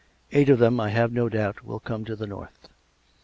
[0.31, 2.67] Eight of them, I have no doubt, will come to the north.